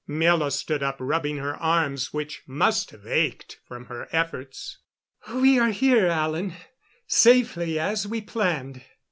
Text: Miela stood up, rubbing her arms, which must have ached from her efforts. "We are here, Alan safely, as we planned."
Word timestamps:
Miela 0.09 0.51
stood 0.51 0.81
up, 0.81 0.97
rubbing 0.99 1.37
her 1.37 1.55
arms, 1.57 2.11
which 2.11 2.41
must 2.47 2.89
have 2.89 3.05
ached 3.05 3.59
from 3.67 3.85
her 3.85 4.07
efforts. 4.11 4.79
"We 5.31 5.59
are 5.59 5.69
here, 5.69 6.07
Alan 6.07 6.55
safely, 7.05 7.77
as 7.77 8.07
we 8.07 8.21
planned." 8.21 8.81